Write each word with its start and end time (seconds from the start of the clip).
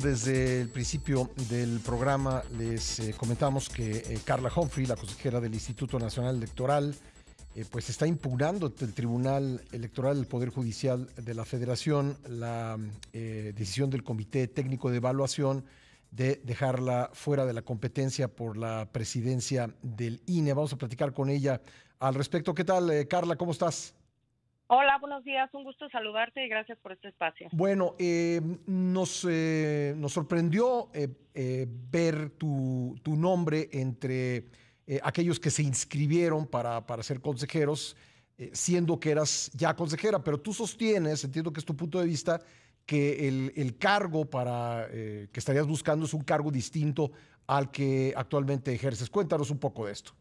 Desde 0.00 0.62
el 0.62 0.70
principio 0.70 1.30
del 1.50 1.78
programa 1.80 2.42
les 2.56 2.98
eh, 2.98 3.14
comentamos 3.14 3.68
que 3.68 3.98
eh, 3.98 4.18
Carla 4.24 4.50
Humphrey, 4.56 4.86
la 4.86 4.96
consejera 4.96 5.38
del 5.38 5.52
Instituto 5.52 5.98
Nacional 5.98 6.36
Electoral, 6.36 6.96
eh, 7.54 7.66
pues 7.70 7.90
está 7.90 8.06
impugnando 8.06 8.72
el 8.80 8.94
Tribunal 8.94 9.60
Electoral 9.70 10.16
del 10.16 10.26
Poder 10.26 10.48
Judicial 10.48 11.10
de 11.16 11.34
la 11.34 11.44
Federación 11.44 12.16
la 12.26 12.78
decisión 13.12 13.90
del 13.90 14.02
Comité 14.02 14.48
Técnico 14.48 14.90
de 14.90 14.96
Evaluación 14.96 15.66
de 16.10 16.40
dejarla 16.42 17.10
fuera 17.12 17.44
de 17.44 17.52
la 17.52 17.60
competencia 17.60 18.28
por 18.28 18.56
la 18.56 18.88
presidencia 18.90 19.74
del 19.82 20.22
INE. 20.24 20.54
Vamos 20.54 20.72
a 20.72 20.78
platicar 20.78 21.12
con 21.12 21.28
ella 21.28 21.60
al 21.98 22.14
respecto. 22.14 22.54
¿Qué 22.54 22.64
tal, 22.64 23.06
Carla? 23.08 23.36
¿Cómo 23.36 23.52
estás? 23.52 23.94
Hola, 24.74 24.96
buenos 24.96 25.22
días. 25.22 25.52
Un 25.52 25.64
gusto 25.64 25.86
saludarte 25.90 26.46
y 26.46 26.48
gracias 26.48 26.78
por 26.78 26.92
este 26.92 27.08
espacio. 27.08 27.46
Bueno, 27.52 27.94
eh, 27.98 28.40
nos, 28.66 29.26
eh, 29.28 29.92
nos 29.98 30.14
sorprendió 30.14 30.88
eh, 30.94 31.66
ver 31.68 32.30
tu, 32.38 32.96
tu, 33.02 33.14
nombre 33.14 33.68
entre 33.70 34.46
aquellos 35.02 35.38
que 35.38 35.50
se 35.50 35.62
inscribieron 35.62 36.46
para, 36.46 36.86
para 36.86 37.02
ser 37.02 37.20
consejeros, 37.20 37.98
siendo 38.54 38.98
que 38.98 39.10
eras 39.10 39.50
ya 39.52 39.76
consejera, 39.76 40.24
pero 40.24 40.40
tú 40.40 40.54
sostienes, 40.54 41.22
entiendo 41.22 41.52
que 41.52 41.60
es 41.60 41.66
tu 41.66 41.76
punto 41.76 42.00
de 42.00 42.06
vista, 42.06 42.40
que 42.86 43.28
el, 43.28 43.52
el 43.54 43.76
cargo 43.76 44.24
para 44.24 44.88
que 44.90 45.30
estarías 45.34 45.66
buscando 45.66 46.06
es 46.06 46.14
un 46.14 46.24
cargo 46.24 46.50
distinto 46.50 47.10
al 47.46 47.70
que 47.70 48.14
actualmente 48.16 48.72
ejerces. 48.72 49.10
Cuéntanos 49.10 49.50
un 49.50 49.58
poco 49.58 49.84
de 49.84 49.92
esto. 49.92 50.12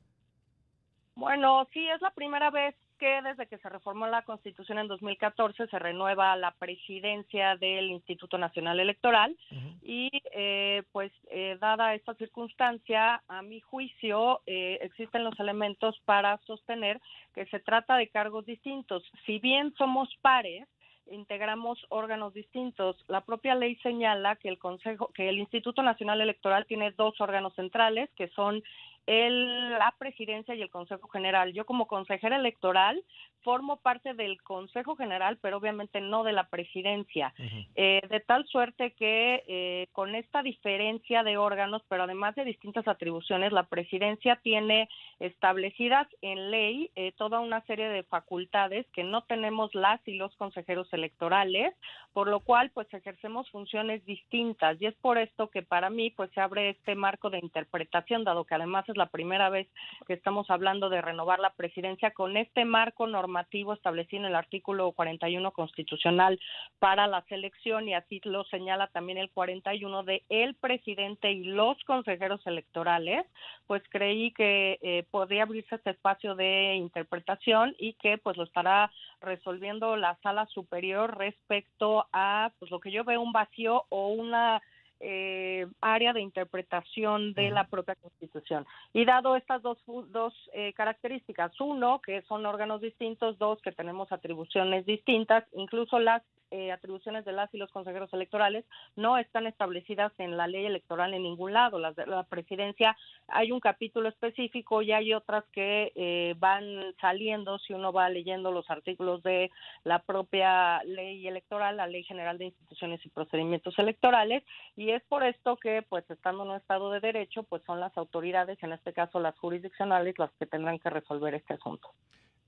Bueno, 1.15 1.65
sí, 1.71 1.87
es 1.87 2.01
la 2.01 2.11
primera 2.11 2.49
vez 2.49 2.75
que 3.01 3.19
desde 3.23 3.47
que 3.47 3.57
se 3.57 3.67
reformó 3.67 4.05
la 4.05 4.21
Constitución 4.21 4.77
en 4.77 4.87
2014 4.87 5.65
se 5.65 5.79
renueva 5.79 6.35
la 6.35 6.51
presidencia 6.51 7.55
del 7.55 7.89
Instituto 7.89 8.37
Nacional 8.37 8.79
Electoral 8.79 9.35
y 9.81 10.11
eh, 10.35 10.83
pues 10.91 11.11
eh, 11.31 11.57
dada 11.59 11.95
esta 11.95 12.13
circunstancia, 12.13 13.23
a 13.27 13.41
mi 13.41 13.59
juicio 13.59 14.41
eh, 14.45 14.77
existen 14.83 15.23
los 15.23 15.39
elementos 15.39 15.99
para 16.05 16.37
sostener 16.45 17.01
que 17.33 17.47
se 17.47 17.59
trata 17.59 17.97
de 17.97 18.07
cargos 18.07 18.45
distintos. 18.45 19.03
Si 19.25 19.39
bien 19.39 19.73
somos 19.79 20.07
pares, 20.21 20.67
integramos 21.09 21.83
órganos 21.89 22.35
distintos. 22.35 23.03
La 23.07 23.21
propia 23.21 23.55
ley 23.55 23.77
señala 23.77 24.35
que 24.35 24.47
el 24.47 24.59
Consejo, 24.59 25.11
que 25.15 25.27
el 25.27 25.39
Instituto 25.39 25.81
Nacional 25.81 26.21
Electoral 26.21 26.67
tiene 26.67 26.91
dos 26.91 27.19
órganos 27.19 27.55
centrales, 27.55 28.11
que 28.15 28.27
son 28.29 28.61
el, 29.05 29.71
la 29.71 29.93
presidencia 29.97 30.55
y 30.55 30.61
el 30.61 30.69
Consejo 30.69 31.07
General. 31.09 31.53
Yo 31.53 31.65
como 31.65 31.87
consejera 31.87 32.37
electoral 32.37 33.03
formo 33.43 33.77
parte 33.77 34.13
del 34.13 34.41
Consejo 34.41 34.95
General, 34.95 35.37
pero 35.41 35.57
obviamente 35.57 36.01
no 36.01 36.23
de 36.23 36.31
la 36.31 36.47
presidencia, 36.47 37.33
eh, 37.75 38.01
de 38.09 38.19
tal 38.19 38.45
suerte 38.47 38.93
que 38.93 39.43
eh, 39.47 39.87
con 39.91 40.15
esta 40.15 40.43
diferencia 40.43 41.23
de 41.23 41.37
órganos, 41.37 41.81
pero 41.87 42.03
además 42.03 42.35
de 42.35 42.45
distintas 42.45 42.87
atribuciones, 42.87 43.51
la 43.51 43.63
presidencia 43.63 44.37
tiene 44.37 44.89
establecidas 45.19 46.07
en 46.21 46.51
ley 46.51 46.91
eh, 46.95 47.13
toda 47.17 47.39
una 47.39 47.61
serie 47.61 47.89
de 47.89 48.03
facultades 48.03 48.85
que 48.93 49.03
no 49.03 49.23
tenemos 49.23 49.73
las 49.73 49.99
y 50.07 50.15
los 50.15 50.35
consejeros 50.35 50.91
electorales, 50.93 51.73
por 52.13 52.27
lo 52.27 52.39
cual 52.41 52.71
pues 52.71 52.91
ejercemos 52.93 53.49
funciones 53.49 54.05
distintas. 54.05 54.81
Y 54.81 54.85
es 54.85 54.95
por 54.95 55.17
esto 55.17 55.49
que 55.49 55.63
para 55.63 55.89
mí 55.89 56.11
pues 56.11 56.31
se 56.31 56.41
abre 56.41 56.69
este 56.69 56.95
marco 56.95 57.29
de 57.29 57.39
interpretación, 57.39 58.23
dado 58.23 58.45
que 58.45 58.55
además 58.55 58.87
es 58.87 58.97
la 58.97 59.07
primera 59.07 59.49
vez 59.49 59.67
que 60.07 60.13
estamos 60.13 60.49
hablando 60.49 60.89
de 60.89 61.01
renovar 61.01 61.39
la 61.39 61.53
presidencia 61.53 62.11
con 62.11 62.37
este 62.37 62.65
marco 62.65 63.07
normativo 63.07 63.30
establecido 63.73 64.23
en 64.23 64.29
el 64.29 64.35
artículo 64.35 64.91
41 64.91 65.51
constitucional 65.51 66.39
para 66.79 67.07
la 67.07 67.21
selección 67.23 67.87
y 67.87 67.93
así 67.93 68.21
lo 68.23 68.43
señala 68.45 68.87
también 68.87 69.17
el 69.17 69.29
41 69.29 70.03
de 70.03 70.23
el 70.29 70.55
presidente 70.55 71.31
y 71.31 71.43
los 71.43 71.81
consejeros 71.83 72.45
electorales, 72.45 73.25
pues 73.67 73.83
creí 73.89 74.31
que 74.31 74.79
eh, 74.81 75.05
podría 75.11 75.43
abrirse 75.43 75.75
este 75.75 75.91
espacio 75.91 76.35
de 76.35 76.75
interpretación 76.75 77.75
y 77.77 77.93
que 77.93 78.17
pues 78.17 78.37
lo 78.37 78.43
estará 78.43 78.91
resolviendo 79.21 79.95
la 79.95 80.17
sala 80.23 80.45
superior 80.47 81.17
respecto 81.17 82.07
a 82.11 82.51
pues 82.59 82.71
lo 82.71 82.79
que 82.79 82.91
yo 82.91 83.03
veo 83.03 83.21
un 83.21 83.31
vacío 83.31 83.85
o 83.89 84.07
una 84.09 84.61
eh, 85.01 85.67
área 85.81 86.13
de 86.13 86.21
interpretación 86.21 87.33
de 87.33 87.49
la 87.49 87.67
propia 87.67 87.95
Constitución. 87.95 88.65
Y 88.93 89.05
dado 89.05 89.35
estas 89.35 89.61
dos, 89.61 89.77
dos 90.09 90.33
eh, 90.53 90.73
características, 90.73 91.59
uno, 91.59 92.01
que 92.01 92.21
son 92.23 92.45
órganos 92.45 92.81
distintos, 92.81 93.37
dos, 93.37 93.61
que 93.61 93.71
tenemos 93.71 94.11
atribuciones 94.11 94.85
distintas, 94.85 95.43
incluso 95.53 95.99
las 95.99 96.23
eh, 96.51 96.71
atribuciones 96.71 97.25
de 97.25 97.31
las 97.31 97.53
y 97.53 97.57
los 97.57 97.71
consejeros 97.71 98.11
electorales 98.13 98.65
no 98.95 99.17
están 99.17 99.47
establecidas 99.47 100.11
en 100.17 100.37
la 100.37 100.47
ley 100.47 100.65
electoral 100.65 101.13
en 101.13 101.23
ningún 101.23 101.53
lado. 101.53 101.79
Las 101.79 101.95
de 101.95 102.05
la 102.05 102.23
presidencia 102.23 102.95
hay 103.27 103.51
un 103.51 103.59
capítulo 103.59 104.09
específico 104.09 104.81
y 104.81 104.91
hay 104.91 105.13
otras 105.13 105.45
que 105.53 105.91
eh, 105.95 106.35
van 106.37 106.93
saliendo 106.99 107.57
si 107.59 107.73
uno 107.73 107.93
va 107.93 108.09
leyendo 108.09 108.51
los 108.51 108.69
artículos 108.69 109.23
de 109.23 109.49
la 109.83 109.99
propia 109.99 110.83
ley 110.83 111.27
electoral, 111.27 111.77
la 111.77 111.87
ley 111.87 112.03
general 112.03 112.37
de 112.37 112.45
instituciones 112.45 113.05
y 113.05 113.09
procedimientos 113.09 113.77
electorales 113.79 114.43
y 114.75 114.91
es 114.91 115.01
por 115.03 115.23
esto 115.23 115.57
que 115.57 115.81
pues 115.81 116.09
estando 116.09 116.43
en 116.43 116.49
un 116.49 116.57
estado 116.57 116.91
de 116.91 116.99
derecho 116.99 117.43
pues 117.43 117.63
son 117.63 117.79
las 117.79 117.97
autoridades, 117.97 118.61
en 118.61 118.73
este 118.73 118.93
caso 118.93 119.19
las 119.19 119.37
jurisdiccionales, 119.39 120.19
las 120.19 120.31
que 120.33 120.45
tendrán 120.45 120.79
que 120.79 120.89
resolver 120.89 121.33
este 121.33 121.53
asunto. 121.53 121.93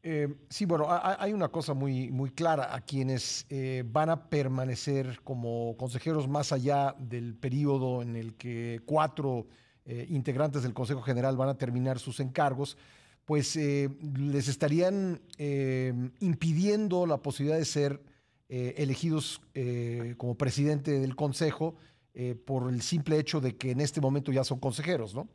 Eh, 0.06 0.28
sí, 0.50 0.66
bueno, 0.66 0.88
hay 0.90 1.32
una 1.32 1.48
cosa 1.48 1.74
muy, 1.74 2.12
muy 2.12 2.30
clara 2.32 2.76
a 2.76 2.82
quienes 2.82 3.46
eh, 3.50 3.86
van 3.88 4.10
a 4.10 4.30
permanecer 4.30 5.22
como 5.24 5.78
consejeros 5.78 6.28
más 6.28 6.52
allá 6.52 6.94
del 7.00 7.36
periodo 7.36 8.02
en 8.02 8.18
el 8.18 8.36
que 8.36 8.82
cuatro 8.86 9.48
eh, 9.86 10.06
integrantes 10.10 10.64
del 10.64 10.74
Consejo 10.74 11.02
General 11.02 11.38
van 11.38 11.48
a 11.48 11.58
terminar 11.58 12.00
sus 12.00 12.20
encargos, 12.20 12.78
pues 13.24 13.56
les 13.56 14.50
estarían 14.50 15.22
impidiendo 16.20 17.06
la 17.06 17.22
posibilidad 17.22 17.58
de 17.58 17.64
ser 17.64 18.02
elegidos 18.50 19.42
como 20.18 20.36
presidente 20.36 21.00
del 21.00 21.16
Consejo 21.16 21.76
por 22.44 22.70
el 22.70 22.82
simple 22.82 23.18
hecho 23.18 23.40
de 23.40 23.56
que 23.56 23.72
en 23.72 23.80
este 23.80 24.02
momento 24.02 24.34
ya 24.34 24.44
son 24.44 24.60
consejeros, 24.60 25.16
¿no? 25.16 25.30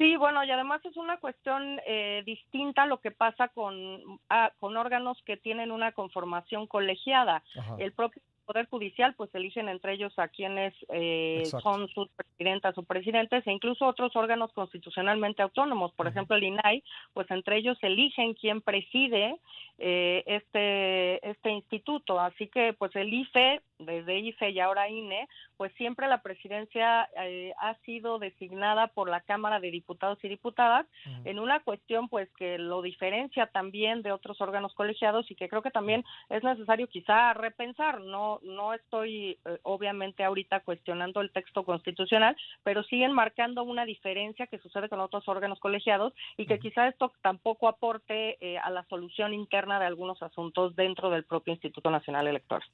Sí, 0.00 0.16
bueno, 0.16 0.42
y 0.44 0.50
además 0.50 0.82
es 0.86 0.96
una 0.96 1.18
cuestión 1.18 1.78
eh, 1.86 2.22
distinta 2.24 2.84
a 2.84 2.86
lo 2.86 3.02
que 3.02 3.10
pasa 3.10 3.48
con, 3.48 4.00
ah, 4.30 4.50
con 4.58 4.74
órganos 4.78 5.18
que 5.26 5.36
tienen 5.36 5.70
una 5.70 5.92
conformación 5.92 6.66
colegiada. 6.66 7.42
El 7.76 7.92
propio 7.92 8.22
Poder 8.50 8.66
Judicial, 8.66 9.14
pues 9.14 9.32
eligen 9.32 9.68
entre 9.68 9.92
ellos 9.92 10.12
a 10.18 10.26
quienes 10.26 10.74
eh, 10.88 11.44
son 11.62 11.86
sus 11.86 12.08
presidentas 12.08 12.76
o 12.76 12.82
presidentes 12.82 13.46
e 13.46 13.52
incluso 13.52 13.86
otros 13.86 14.16
órganos 14.16 14.52
constitucionalmente 14.52 15.40
autónomos. 15.40 15.92
Por 15.92 16.08
ejemplo, 16.08 16.34
el 16.34 16.42
INAI, 16.42 16.82
pues 17.12 17.30
entre 17.30 17.58
ellos 17.58 17.78
eligen 17.80 18.34
quién 18.34 18.60
preside 18.60 19.36
eh, 19.78 20.24
este, 20.26 21.30
este 21.30 21.50
instituto. 21.50 22.18
Así 22.18 22.48
que, 22.48 22.72
pues 22.72 22.96
el 22.96 23.14
IFE 23.14 23.60
desde 23.80 24.18
IFE 24.18 24.50
y 24.50 24.60
ahora 24.60 24.88
INE, 24.88 25.28
pues 25.56 25.72
siempre 25.74 26.08
la 26.08 26.22
presidencia 26.22 27.08
eh, 27.22 27.52
ha 27.58 27.74
sido 27.86 28.18
designada 28.18 28.88
por 28.88 29.08
la 29.08 29.20
Cámara 29.20 29.60
de 29.60 29.70
Diputados 29.70 30.18
y 30.22 30.28
Diputadas 30.28 30.86
en 31.24 31.38
una 31.38 31.60
cuestión 31.60 32.08
pues 32.08 32.28
que 32.36 32.58
lo 32.58 32.82
diferencia 32.82 33.46
también 33.46 34.02
de 34.02 34.12
otros 34.12 34.40
órganos 34.40 34.74
colegiados 34.74 35.30
y 35.30 35.34
que 35.34 35.48
creo 35.48 35.62
que 35.62 35.70
también 35.70 36.04
es 36.28 36.42
necesario 36.42 36.88
quizá 36.88 37.32
repensar. 37.34 38.00
No 38.00 38.39
no 38.42 38.74
estoy 38.74 39.38
eh, 39.44 39.58
obviamente 39.62 40.24
ahorita 40.24 40.60
cuestionando 40.60 41.20
el 41.20 41.32
texto 41.32 41.64
constitucional, 41.64 42.36
pero 42.62 42.82
siguen 42.84 43.12
marcando 43.12 43.62
una 43.62 43.84
diferencia 43.84 44.46
que 44.46 44.58
sucede 44.58 44.88
con 44.88 45.00
otros 45.00 45.26
órganos 45.28 45.60
colegiados 45.60 46.12
y 46.36 46.46
que 46.46 46.58
quizá 46.58 46.88
esto 46.88 47.12
tampoco 47.22 47.68
aporte 47.68 48.36
eh, 48.40 48.58
a 48.58 48.70
la 48.70 48.84
solución 48.88 49.34
interna 49.34 49.78
de 49.78 49.86
algunos 49.86 50.22
asuntos 50.22 50.74
dentro 50.76 51.10
del 51.10 51.24
propio 51.24 51.52
Instituto 51.52 51.90
Nacional 51.90 52.26
Electoral. 52.26 52.68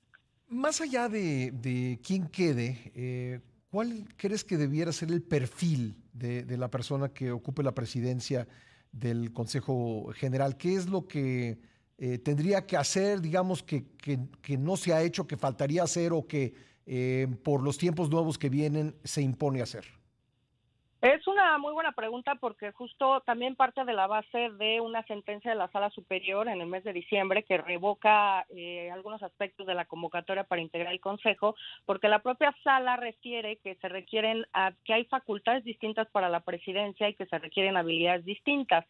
Más 0.48 0.80
allá 0.80 1.08
de, 1.08 1.98
quién 2.04 2.28
quede, 2.28 2.92
eh, 2.94 3.40
¿cuál 3.70 4.04
crees 4.16 4.44
que 4.44 4.56
debiera 4.56 4.92
ser 4.92 5.10
el 5.10 5.22
perfil 5.22 5.96
de, 6.12 6.44
la 6.56 6.70
persona 6.70 7.08
que 7.08 7.32
ocupe 7.32 7.64
la 7.64 7.74
presidencia 7.74 8.46
del 8.92 9.32
Consejo 9.32 10.12
General? 10.14 10.56
¿Qué 10.56 10.74
es 10.74 10.88
lo 10.88 11.08
que 11.08 11.58
eh, 11.98 12.18
tendría 12.18 12.66
que 12.66 12.76
hacer, 12.76 13.20
digamos, 13.20 13.62
que, 13.62 13.86
que, 13.96 14.58
no 14.58 14.76
se 14.76 14.92
ha 14.92 15.02
hecho, 15.02 15.26
que 15.26 15.36
faltaría 15.36 15.82
hacer 15.82 16.12
o 16.12 16.26
que 16.26 16.54
eh, 16.84 17.26
por 17.42 17.62
los 17.62 17.78
tiempos 17.78 18.10
nuevos 18.10 18.38
que 18.38 18.50
vienen 18.50 18.94
se 19.02 19.22
impone 19.22 19.62
hacer? 19.62 19.86
Es 21.06 21.24
una 21.28 21.56
muy 21.58 21.72
buena 21.72 21.92
pregunta 21.92 22.34
porque 22.34 22.72
justo 22.72 23.20
también 23.20 23.54
parte 23.54 23.84
de 23.84 23.92
la 23.92 24.08
base 24.08 24.50
de 24.58 24.80
una 24.80 25.04
sentencia 25.04 25.52
de 25.52 25.56
la 25.56 25.68
Sala 25.68 25.88
Superior 25.90 26.48
en 26.48 26.60
el 26.60 26.66
mes 26.66 26.82
de 26.82 26.92
diciembre 26.92 27.44
que 27.44 27.58
revoca 27.58 28.44
eh, 28.50 28.90
algunos 28.90 29.22
aspectos 29.22 29.68
de 29.68 29.74
la 29.74 29.84
convocatoria 29.84 30.42
para 30.42 30.62
integrar 30.62 30.92
el 30.92 30.98
Consejo, 30.98 31.54
porque 31.84 32.08
la 32.08 32.18
propia 32.24 32.52
Sala 32.64 32.96
refiere 32.96 33.58
que 33.58 33.76
se 33.76 33.88
requieren, 33.88 34.46
que 34.84 34.94
hay 34.94 35.04
facultades 35.04 35.62
distintas 35.62 36.08
para 36.10 36.28
la 36.28 36.40
presidencia 36.40 37.08
y 37.08 37.14
que 37.14 37.26
se 37.26 37.38
requieren 37.38 37.76
habilidades 37.76 38.24
distintas. 38.24 38.84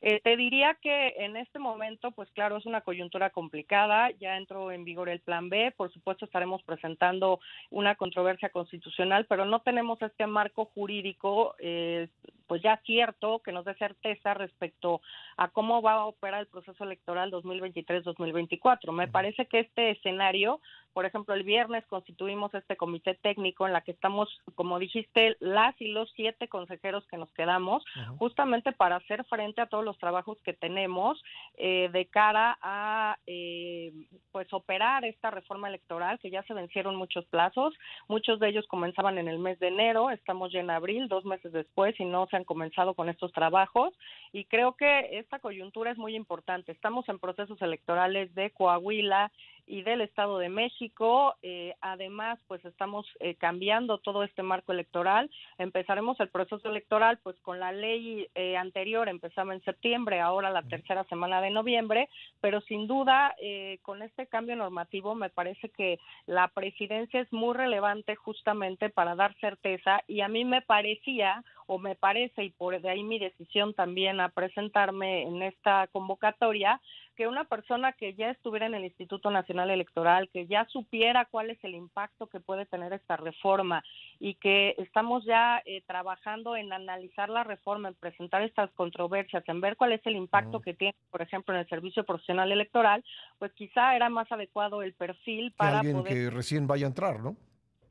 Eh, 0.00 0.20
te 0.24 0.36
diría 0.36 0.76
que 0.82 1.14
en 1.18 1.36
este 1.36 1.60
momento, 1.60 2.10
pues 2.10 2.28
claro, 2.32 2.56
es 2.56 2.66
una 2.66 2.80
coyuntura 2.80 3.30
complicada, 3.30 4.10
ya 4.18 4.36
entró 4.36 4.72
en 4.72 4.82
vigor 4.82 5.08
el 5.08 5.20
Plan 5.20 5.48
B, 5.48 5.72
por 5.76 5.92
supuesto 5.92 6.24
estaremos 6.24 6.64
presentando 6.64 7.38
una 7.70 7.94
controversia 7.94 8.48
constitucional, 8.48 9.26
pero 9.26 9.44
no 9.44 9.60
tenemos 9.60 10.02
este 10.02 10.26
marco 10.26 10.64
jurídico 10.64 11.54
eh, 11.60 12.08
pues 12.50 12.62
ya 12.62 12.80
cierto, 12.84 13.38
que 13.44 13.52
nos 13.52 13.64
dé 13.64 13.74
certeza 13.74 14.34
respecto 14.34 15.00
a 15.36 15.50
cómo 15.50 15.82
va 15.82 15.92
a 15.92 16.06
operar 16.06 16.40
el 16.40 16.48
proceso 16.48 16.82
electoral 16.82 17.30
2023-2024. 17.30 18.90
Me 18.90 19.06
parece 19.06 19.46
que 19.46 19.60
este 19.60 19.92
escenario, 19.92 20.60
por 20.92 21.06
ejemplo, 21.06 21.32
el 21.32 21.44
viernes 21.44 21.86
constituimos 21.86 22.52
este 22.52 22.76
comité 22.76 23.14
técnico 23.14 23.68
en 23.68 23.72
la 23.72 23.82
que 23.82 23.92
estamos, 23.92 24.28
como 24.56 24.80
dijiste, 24.80 25.36
las 25.38 25.80
y 25.80 25.92
los 25.92 26.10
siete 26.16 26.48
consejeros 26.48 27.06
que 27.06 27.18
nos 27.18 27.30
quedamos, 27.34 27.84
justamente 28.18 28.72
para 28.72 28.96
hacer 28.96 29.24
frente 29.26 29.60
a 29.60 29.66
todos 29.66 29.84
los 29.84 29.96
trabajos 29.98 30.36
que 30.42 30.52
tenemos 30.52 31.22
eh, 31.56 31.88
de 31.92 32.06
cara 32.06 32.58
a, 32.60 33.16
eh, 33.28 33.92
pues, 34.32 34.52
operar 34.52 35.04
esta 35.04 35.30
reforma 35.30 35.68
electoral, 35.68 36.18
que 36.18 36.30
ya 36.30 36.42
se 36.42 36.54
vencieron 36.54 36.96
muchos 36.96 37.26
plazos, 37.26 37.74
muchos 38.08 38.40
de 38.40 38.48
ellos 38.48 38.66
comenzaban 38.66 39.18
en 39.18 39.28
el 39.28 39.38
mes 39.38 39.60
de 39.60 39.68
enero, 39.68 40.10
estamos 40.10 40.50
ya 40.50 40.58
en 40.58 40.70
abril, 40.70 41.06
dos 41.06 41.24
meses 41.24 41.49
después, 41.52 41.98
y 41.98 42.04
no 42.04 42.26
se 42.26 42.36
han 42.36 42.44
comenzado 42.44 42.94
con 42.94 43.08
estos 43.08 43.32
trabajos 43.32 43.94
y 44.32 44.44
creo 44.44 44.74
que 44.74 45.18
esta 45.18 45.38
coyuntura 45.38 45.90
es 45.90 45.98
muy 45.98 46.14
importante. 46.14 46.72
Estamos 46.72 47.08
en 47.08 47.18
procesos 47.18 47.60
electorales 47.62 48.34
de 48.34 48.50
Coahuila 48.50 49.30
y 49.70 49.82
del 49.82 50.00
Estado 50.00 50.38
de 50.38 50.48
México. 50.48 51.36
Eh, 51.42 51.74
además, 51.80 52.40
pues 52.48 52.64
estamos 52.64 53.06
eh, 53.20 53.36
cambiando 53.36 53.98
todo 53.98 54.24
este 54.24 54.42
marco 54.42 54.72
electoral. 54.72 55.30
Empezaremos 55.58 56.18
el 56.18 56.28
proceso 56.28 56.68
electoral, 56.68 57.20
pues 57.22 57.36
con 57.40 57.60
la 57.60 57.70
ley 57.70 58.26
eh, 58.34 58.56
anterior 58.56 59.08
empezaba 59.08 59.54
en 59.54 59.62
septiembre, 59.62 60.20
ahora 60.20 60.50
la 60.50 60.62
tercera 60.62 61.04
semana 61.04 61.40
de 61.40 61.50
noviembre, 61.50 62.08
pero 62.40 62.60
sin 62.62 62.88
duda 62.88 63.34
con 63.82 64.02
este 64.02 64.26
cambio 64.26 64.56
normativo 64.56 65.14
me 65.14 65.30
parece 65.30 65.68
que 65.68 65.98
la 66.26 66.48
presidencia 66.48 67.20
es 67.20 67.32
muy 67.32 67.54
relevante 67.54 68.16
justamente 68.16 68.90
para 68.90 69.14
dar 69.14 69.34
certeza 69.36 70.02
y 70.08 70.20
a 70.20 70.28
mí 70.28 70.44
me 70.44 70.62
parecía 70.62 71.44
o 71.70 71.78
me 71.78 71.94
parece, 71.94 72.42
y 72.42 72.50
por 72.50 72.80
de 72.80 72.90
ahí 72.90 73.04
mi 73.04 73.20
decisión 73.20 73.74
también 73.74 74.18
a 74.18 74.30
presentarme 74.30 75.22
en 75.22 75.40
esta 75.40 75.86
convocatoria, 75.92 76.80
que 77.14 77.28
una 77.28 77.44
persona 77.44 77.92
que 77.92 78.14
ya 78.14 78.30
estuviera 78.30 78.66
en 78.66 78.74
el 78.74 78.86
Instituto 78.86 79.30
Nacional 79.30 79.70
Electoral, 79.70 80.28
que 80.32 80.48
ya 80.48 80.64
supiera 80.64 81.26
cuál 81.26 81.50
es 81.50 81.62
el 81.62 81.76
impacto 81.76 82.26
que 82.26 82.40
puede 82.40 82.66
tener 82.66 82.92
esta 82.92 83.16
reforma 83.16 83.84
y 84.18 84.34
que 84.34 84.74
estamos 84.78 85.24
ya 85.24 85.62
eh, 85.64 85.84
trabajando 85.86 86.56
en 86.56 86.72
analizar 86.72 87.28
la 87.28 87.44
reforma, 87.44 87.90
en 87.90 87.94
presentar 87.94 88.42
estas 88.42 88.72
controversias, 88.72 89.44
en 89.46 89.60
ver 89.60 89.76
cuál 89.76 89.92
es 89.92 90.04
el 90.06 90.16
impacto 90.16 90.60
que 90.60 90.74
tiene, 90.74 90.96
por 91.12 91.22
ejemplo, 91.22 91.54
en 91.54 91.60
el 91.60 91.68
servicio 91.68 92.02
profesional 92.02 92.50
electoral, 92.50 93.04
pues 93.38 93.52
quizá 93.52 93.94
era 93.94 94.08
más 94.08 94.30
adecuado 94.32 94.82
el 94.82 94.92
perfil 94.94 95.52
para 95.52 95.78
alguien 95.78 96.02
que 96.02 96.30
recién 96.30 96.66
vaya 96.66 96.86
a 96.86 96.88
entrar, 96.88 97.20
¿no? 97.20 97.36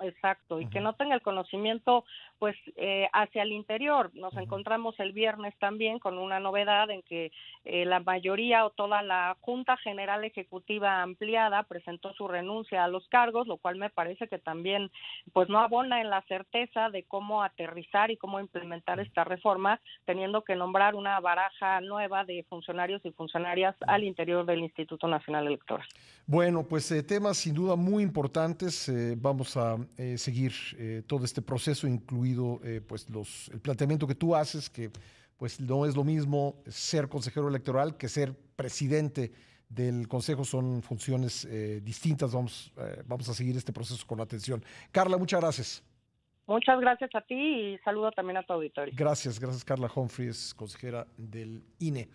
Exacto, 0.02 0.62
y 0.62 0.68
que 0.68 0.80
no 0.80 0.94
tenga 0.94 1.16
el 1.16 1.22
conocimiento 1.22 2.06
pues 2.40 2.56
eh, 2.78 3.10
hacia 3.12 3.44
el 3.44 3.52
interior. 3.52 4.12
Nos 4.14 4.34
encontramos 4.38 4.98
el 5.00 5.12
viernes 5.12 5.54
también 5.60 6.00
con 6.00 6.18
una 6.18 6.40
novedad 6.40 6.90
en 6.90 7.02
que 7.04 7.32
eh, 7.66 7.86
la 7.86 8.00
mayoría 8.00 8.66
o 8.66 8.70
toda 8.70 9.02
la 9.02 9.36
Junta 9.42 9.76
General 9.78 10.24
Ejecutiva 10.24 11.02
ampliada 11.02 11.64
presentó 11.64 12.14
su 12.14 12.30
renuncia 12.30 12.86
a 12.86 12.88
los 12.88 13.06
cargos, 13.10 13.46
lo 13.46 13.58
cual 13.58 13.76
me 13.76 13.90
parece 13.90 14.30
que 14.30 14.40
también 14.40 14.90
pues 15.34 15.50
no 15.50 15.60
abona 15.60 16.00
en 16.00 16.10
la 16.10 16.22
certeza 16.24 16.90
de 16.90 17.04
cómo 17.04 17.44
aterrizar 17.44 18.10
y 18.10 18.16
cómo 18.16 18.40
implementar 18.40 19.02
esta 19.02 19.26
reforma, 19.26 19.82
teniendo 20.06 20.44
que 20.44 20.56
nombrar 20.56 20.96
una 20.96 21.20
baraja 21.20 21.82
nueva 21.82 22.24
de 22.24 22.46
funcionarios 22.48 23.06
y 23.06 23.12
funcionarias 23.12 23.76
al 23.86 24.06
interior 24.06 24.46
del 24.46 24.60
Instituto 24.60 25.08
Nacional 25.10 25.48
Electoral. 25.48 25.86
Bueno, 26.26 26.64
pues 26.64 26.90
eh, 26.92 27.04
temas 27.04 27.38
sin 27.38 27.54
duda 27.54 27.76
muy 27.76 28.02
importantes. 28.02 28.90
vamos 29.18 29.58
a 29.58 29.76
seguir 30.18 30.54
todo 31.08 31.26
este 31.26 31.42
proceso, 31.42 31.88
incluido 31.88 32.60
eh, 32.64 32.82
pues 32.86 33.10
los, 33.10 33.50
el 33.50 33.60
planteamiento 33.60 34.08
que 34.08 34.16
tú 34.16 34.36
haces, 34.36 34.70
que 34.70 34.92
pues 35.38 35.60
no 35.60 35.86
es 35.86 35.96
lo 35.96 36.04
mismo 36.04 36.62
ser 36.68 37.08
consejero 37.08 37.48
electoral 37.48 37.96
que 37.98 38.10
ser 38.10 38.34
presidente 38.56 39.32
del 39.70 40.08
consejo, 40.08 40.44
son 40.44 40.82
funciones 40.82 41.46
eh, 41.46 41.80
distintas. 41.82 42.34
Vamos, 42.34 42.74
eh, 42.78 43.04
vamos 43.06 43.30
a 43.30 43.34
seguir 43.34 43.56
este 43.56 43.72
proceso 43.72 44.06
con 44.06 44.20
atención. 44.20 44.64
Carla, 44.92 45.18
muchas 45.18 45.40
gracias. 45.40 45.84
Muchas 46.48 46.80
gracias 46.80 47.12
a 47.14 47.22
ti 47.22 47.36
y 47.36 47.78
saludo 47.80 48.12
también 48.12 48.38
a 48.38 48.44
tu 48.44 48.54
auditorio. 48.54 48.92
Gracias, 48.98 49.40
gracias 49.40 49.64
Carla 49.64 49.90
Humphries, 49.94 50.56
consejera 50.56 51.06
del 51.16 51.64
INE. 51.78 52.08